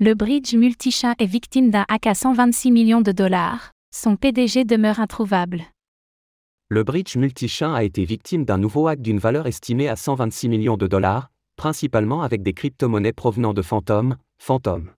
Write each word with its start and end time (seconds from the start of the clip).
Le 0.00 0.14
bridge 0.14 0.54
multichain 0.54 1.16
est 1.18 1.26
victime 1.26 1.72
d'un 1.72 1.84
hack 1.88 2.06
à 2.06 2.14
126 2.14 2.70
millions 2.70 3.00
de 3.00 3.10
dollars. 3.10 3.72
Son 3.92 4.14
PDG 4.14 4.64
demeure 4.64 5.00
introuvable. 5.00 5.64
Le 6.68 6.84
bridge 6.84 7.16
multichain 7.16 7.74
a 7.74 7.82
été 7.82 8.04
victime 8.04 8.44
d'un 8.44 8.58
nouveau 8.58 8.86
hack 8.86 9.02
d'une 9.02 9.18
valeur 9.18 9.48
estimée 9.48 9.88
à 9.88 9.96
126 9.96 10.48
millions 10.48 10.76
de 10.76 10.86
dollars, 10.86 11.32
principalement 11.56 12.22
avec 12.22 12.44
des 12.44 12.52
crypto-monnaies 12.52 13.12
provenant 13.12 13.52
de 13.52 13.60
Phantom, 13.60 14.16
Phantom. 14.38 14.88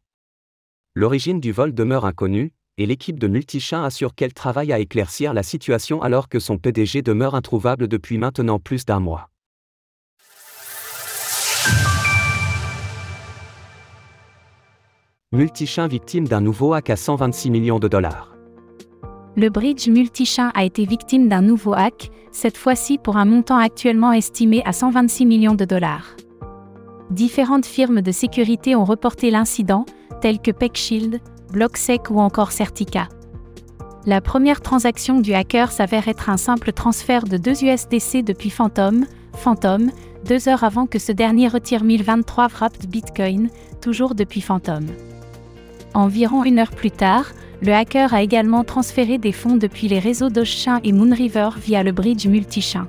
L'origine 0.94 1.40
du 1.40 1.50
vol 1.50 1.72
demeure 1.72 2.04
inconnue, 2.04 2.52
et 2.76 2.84
l'équipe 2.84 3.18
de 3.18 3.26
Multichain 3.26 3.82
assure 3.82 4.14
qu'elle 4.14 4.34
travaille 4.34 4.70
à 4.70 4.80
éclaircir 4.80 5.32
la 5.32 5.42
situation 5.42 6.02
alors 6.02 6.28
que 6.28 6.40
son 6.40 6.58
PDG 6.58 7.00
demeure 7.00 7.34
introuvable 7.34 7.88
depuis 7.88 8.18
maintenant 8.18 8.58
plus 8.58 8.84
d'un 8.84 9.00
mois. 9.00 9.29
Multichain 15.32 15.86
victime 15.86 16.26
d'un 16.26 16.40
nouveau 16.40 16.72
hack 16.74 16.90
à 16.90 16.96
126 16.96 17.52
millions 17.52 17.78
de 17.78 17.86
dollars. 17.86 18.36
Le 19.36 19.48
bridge 19.48 19.86
Multichain 19.88 20.50
a 20.56 20.64
été 20.64 20.84
victime 20.84 21.28
d'un 21.28 21.40
nouveau 21.40 21.72
hack, 21.72 22.10
cette 22.32 22.56
fois-ci 22.56 22.98
pour 22.98 23.16
un 23.16 23.26
montant 23.26 23.58
actuellement 23.58 24.10
estimé 24.10 24.60
à 24.64 24.72
126 24.72 25.26
millions 25.26 25.54
de 25.54 25.64
dollars. 25.64 26.16
Différentes 27.10 27.64
firmes 27.64 28.00
de 28.00 28.10
sécurité 28.10 28.74
ont 28.74 28.84
reporté 28.84 29.30
l'incident, 29.30 29.86
telles 30.20 30.40
que 30.40 30.50
PeckShield, 30.50 31.20
BlockSec 31.52 32.10
ou 32.10 32.18
encore 32.18 32.50
Certica. 32.50 33.08
La 34.06 34.20
première 34.20 34.60
transaction 34.60 35.20
du 35.20 35.32
hacker 35.32 35.70
s'avère 35.70 36.08
être 36.08 36.28
un 36.28 36.38
simple 36.38 36.72
transfert 36.72 37.22
de 37.22 37.36
2 37.36 37.66
USDC 37.66 38.24
depuis 38.24 38.50
Phantom, 38.50 39.06
Phantom, 39.34 39.92
deux 40.24 40.48
heures 40.48 40.64
avant 40.64 40.86
que 40.86 40.98
ce 40.98 41.12
dernier 41.12 41.46
retire 41.46 41.84
1023 41.84 42.48
wrapped 42.48 42.90
Bitcoin, 42.90 43.48
toujours 43.80 44.16
depuis 44.16 44.40
Phantom. 44.40 44.86
Environ 45.94 46.44
une 46.44 46.58
heure 46.58 46.70
plus 46.70 46.90
tard, 46.90 47.32
le 47.62 47.74
hacker 47.74 48.14
a 48.14 48.22
également 48.22 48.64
transféré 48.64 49.18
des 49.18 49.32
fonds 49.32 49.56
depuis 49.56 49.88
les 49.88 49.98
réseaux 49.98 50.30
Dogechain 50.30 50.80
et 50.84 50.92
Moonriver 50.92 51.50
via 51.58 51.82
le 51.82 51.92
bridge 51.92 52.26
multichain. 52.26 52.88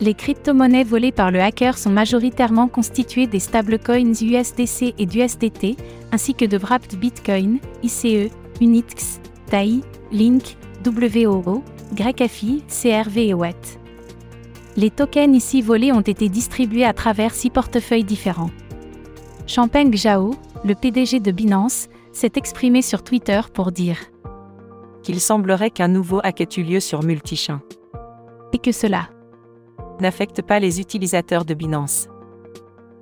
Les 0.00 0.14
crypto-monnaies 0.14 0.84
volées 0.84 1.12
par 1.12 1.30
le 1.30 1.40
hacker 1.40 1.78
sont 1.78 1.90
majoritairement 1.90 2.68
constituées 2.68 3.26
des 3.26 3.38
stablecoins 3.38 4.12
USDC 4.12 4.94
et 4.98 5.06
d'USDT, 5.06 5.76
ainsi 6.12 6.34
que 6.34 6.44
de 6.44 6.58
wrapped 6.58 6.98
Bitcoin, 6.98 7.58
ICE, 7.82 8.30
Unix, 8.60 9.20
TAI, 9.50 9.80
Link, 10.12 10.56
WOO, 10.84 11.62
GrecAFI, 11.94 12.64
CRV 12.68 13.28
et 13.28 13.34
WET. 13.34 13.78
Les 14.76 14.90
tokens 14.90 15.34
ici 15.36 15.62
volés 15.62 15.92
ont 15.92 16.00
été 16.00 16.28
distribués 16.28 16.84
à 16.84 16.92
travers 16.92 17.32
six 17.34 17.50
portefeuilles 17.50 18.04
différents. 18.04 18.50
Champeng 19.46 19.94
Zhao, 19.94 20.34
le 20.64 20.74
PDG 20.74 21.20
de 21.20 21.30
Binance, 21.30 21.88
s'est 22.14 22.32
exprimé 22.36 22.80
sur 22.80 23.02
Twitter 23.02 23.40
pour 23.52 23.72
dire 23.72 23.98
qu'il 25.02 25.20
semblerait 25.20 25.70
qu'un 25.70 25.88
nouveau 25.88 26.20
hack 26.22 26.40
ait 26.40 26.48
eu 26.56 26.62
lieu 26.62 26.80
sur 26.80 27.02
Multichain. 27.02 27.60
Et 28.52 28.58
que 28.58 28.72
cela 28.72 29.10
n'affecte 30.00 30.42
pas 30.42 30.58
les 30.58 30.80
utilisateurs 30.80 31.44
de 31.44 31.54
Binance. 31.54 32.08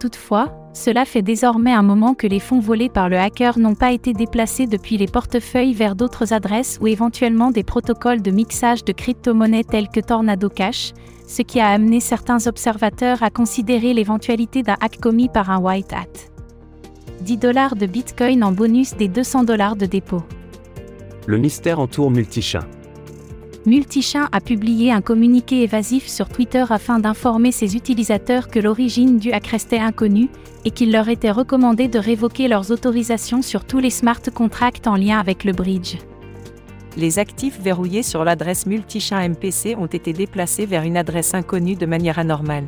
Toutefois, 0.00 0.52
cela 0.74 1.04
fait 1.04 1.22
désormais 1.22 1.72
un 1.72 1.82
moment 1.82 2.14
que 2.14 2.26
les 2.26 2.40
fonds 2.40 2.58
volés 2.58 2.88
par 2.88 3.08
le 3.08 3.18
hacker 3.18 3.58
n'ont 3.58 3.74
pas 3.74 3.92
été 3.92 4.14
déplacés 4.14 4.66
depuis 4.66 4.96
les 4.96 5.06
portefeuilles 5.06 5.74
vers 5.74 5.94
d'autres 5.94 6.32
adresses 6.32 6.78
ou 6.80 6.88
éventuellement 6.88 7.50
des 7.50 7.62
protocoles 7.62 8.22
de 8.22 8.30
mixage 8.30 8.82
de 8.82 8.92
crypto-monnaies 8.92 9.64
tels 9.64 9.88
que 9.88 10.00
Tornado 10.00 10.48
Cash, 10.48 10.92
ce 11.28 11.42
qui 11.42 11.60
a 11.60 11.68
amené 11.68 12.00
certains 12.00 12.46
observateurs 12.46 13.22
à 13.22 13.30
considérer 13.30 13.94
l'éventualité 13.94 14.62
d'un 14.62 14.76
hack 14.80 14.98
commis 15.00 15.28
par 15.28 15.50
un 15.50 15.58
white 15.58 15.92
hat. 15.92 16.31
10 17.22 17.36
dollars 17.36 17.76
de 17.76 17.86
Bitcoin 17.86 18.42
en 18.42 18.50
bonus 18.50 18.96
des 18.96 19.06
200 19.06 19.44
dollars 19.44 19.76
de 19.76 19.86
dépôt. 19.86 20.22
Le 21.26 21.38
mystère 21.38 21.78
entoure 21.78 22.10
Multichain. 22.10 22.66
Multichain 23.64 24.28
a 24.32 24.40
publié 24.40 24.90
un 24.90 25.00
communiqué 25.00 25.62
évasif 25.62 26.08
sur 26.08 26.28
Twitter 26.28 26.64
afin 26.68 26.98
d'informer 26.98 27.52
ses 27.52 27.76
utilisateurs 27.76 28.48
que 28.48 28.58
l'origine 28.58 29.18
du 29.18 29.30
hack 29.30 29.46
restait 29.46 29.78
inconnue 29.78 30.30
et 30.64 30.72
qu'il 30.72 30.90
leur 30.90 31.08
était 31.08 31.30
recommandé 31.30 31.86
de 31.86 32.00
révoquer 32.00 32.48
leurs 32.48 32.72
autorisations 32.72 33.40
sur 33.40 33.64
tous 33.64 33.78
les 33.78 33.90
smart 33.90 34.20
contracts 34.34 34.88
en 34.88 34.96
lien 34.96 35.20
avec 35.20 35.44
le 35.44 35.52
bridge. 35.52 35.98
Les 36.96 37.20
actifs 37.20 37.60
verrouillés 37.60 38.02
sur 38.02 38.24
l'adresse 38.24 38.66
Multichain 38.66 39.28
MPC 39.28 39.76
ont 39.76 39.86
été 39.86 40.12
déplacés 40.12 40.66
vers 40.66 40.82
une 40.82 40.96
adresse 40.96 41.34
inconnue 41.34 41.76
de 41.76 41.86
manière 41.86 42.18
anormale. 42.18 42.66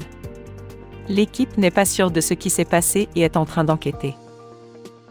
L'équipe 1.09 1.59
n'est 1.59 1.73
pas 1.73 1.84
sûre 1.84 2.12
de 2.12 2.21
ce 2.21 2.34
qui 2.34 2.51
s'est 2.51 2.65
passé 2.65 3.09
et 3.17 3.23
est 3.23 3.37
en 3.37 3.47
train 3.47 3.65
d'enquêter 3.65 4.15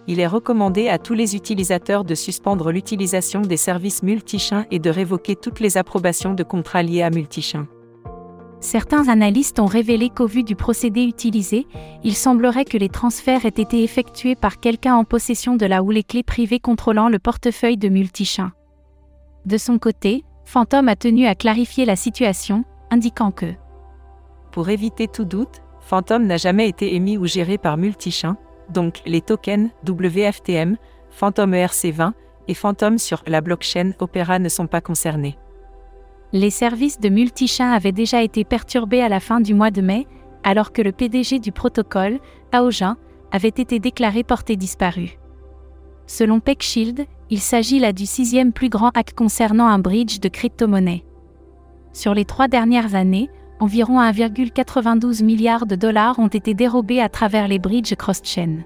il 0.08 0.20
est 0.20 0.28
recommandé 0.28 0.90
à 0.90 0.98
tous 0.98 1.14
les 1.14 1.36
utilisateurs 1.36 2.04
de 2.04 2.16
suspendre 2.16 2.72
l'utilisation 2.72 3.42
des 3.42 3.58
services 3.58 4.04
multichain 4.04 4.66
et 4.72 4.80
de 4.80 4.90
révoquer 4.90 5.36
toutes 5.36 5.60
les 5.60 5.78
approbations 5.78 6.34
de 6.34 6.44
contrats 6.44 6.84
liés 6.84 7.04
à 7.04 7.10
multichain. 7.10 7.68
Certains 8.60 9.10
analystes 9.10 9.60
ont 9.60 9.66
révélé 9.66 10.10
qu'au 10.10 10.26
vu 10.26 10.44
du 10.44 10.56
procédé 10.56 11.04
utilisé, 11.04 11.68
il 12.04 12.16
semblerait 12.16 12.64
que 12.64 12.78
les 12.78 12.88
transferts 12.88 13.46
aient 13.46 13.50
été 13.50 13.84
effectués 13.84 14.36
par 14.36 14.60
quelqu'un 14.62 14.96
en 14.96 15.04
possession 15.04 15.58
de 15.58 15.66
la 15.66 15.84
ou 15.84 15.92
les 15.92 16.04
clés 16.04 16.24
privées 16.24 16.62
contrôlant 16.62 17.10
le 17.10 17.20
portefeuille 17.20 17.78
de 17.78 17.90
multichain. 17.90 18.54
De 19.46 19.58
son 19.58 19.80
côté, 19.80 20.24
Phantom 20.46 20.88
a 20.88 20.96
tenu 20.96 21.26
à 21.26 21.36
clarifier 21.36 21.84
la 21.84 21.98
situation, 21.98 22.64
indiquant 22.90 23.32
que 23.32 23.54
Pour 24.54 24.70
éviter 24.70 25.08
tout 25.08 25.26
doute, 25.26 25.62
Phantom 25.82 26.26
n'a 26.26 26.38
jamais 26.38 26.70
été 26.70 26.96
émis 26.96 27.18
ou 27.18 27.26
géré 27.26 27.58
par 27.58 27.76
multichain, 27.76 28.38
donc 28.70 29.02
les 29.06 29.22
tokens 29.22 29.70
WFTM, 29.88 30.78
Phantom 31.10 31.52
ERC20 31.52 32.14
et 32.48 32.54
Phantom 32.54 32.98
sur 32.98 33.24
la 33.28 33.42
blockchain 33.42 33.92
Opera 34.00 34.40
ne 34.40 34.50
sont 34.50 34.68
pas 34.68 34.82
concernés. 34.82 35.38
Les 36.32 36.50
services 36.50 37.00
de 37.00 37.10
multichain 37.10 37.72
avaient 37.72 37.92
déjà 37.92 38.24
été 38.24 38.44
perturbés 38.44 39.02
à 39.02 39.10
la 39.10 39.20
fin 39.20 39.40
du 39.40 39.54
mois 39.54 39.72
de 39.72 39.82
mai, 39.82 40.08
alors 40.44 40.72
que 40.74 40.82
le 40.82 40.92
PDG 40.92 41.40
du 41.40 41.52
protocole, 41.52 42.20
Aojin, 42.52 42.98
avait 43.32 43.50
été 43.50 43.80
déclaré 43.80 44.24
porté 44.24 44.56
disparu. 44.56 45.18
Selon 46.08 46.40
PeckShield, 46.40 47.06
il 47.30 47.40
s'agit 47.40 47.80
là 47.80 47.94
du 47.94 48.06
sixième 48.06 48.52
plus 48.52 48.70
grand 48.70 48.90
hack 48.96 49.14
concernant 49.14 49.68
un 49.68 49.80
bridge 49.80 50.20
de 50.20 50.28
crypto-monnaie. 50.28 51.06
Sur 51.94 52.14
les 52.14 52.26
trois 52.26 52.48
dernières 52.48 52.96
années, 52.96 53.30
environ 53.64 54.02
1,92 54.02 55.24
milliard 55.24 55.66
de 55.66 55.76
dollars 55.76 56.20
ont 56.20 56.28
été 56.28 56.54
dérobés 56.54 57.02
à 57.02 57.08
travers 57.08 57.48
les 57.48 57.60
bridges 57.60 57.96
cross-chain. 57.96 58.66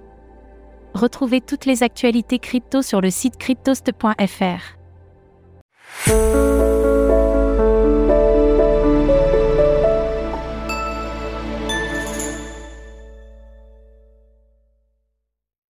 Retrouvez 0.96 1.40
toutes 1.40 1.66
les 1.66 1.84
actualités 1.84 2.40
crypto 2.40 2.82
sur 2.82 3.00
le 3.00 3.12
site 3.12 3.38
cryptost.fr. 3.38 4.78